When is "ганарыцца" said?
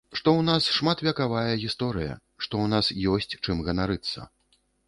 3.69-4.19